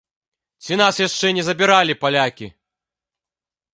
[0.63, 2.47] Ці нас яшчэ не забіралі палякі?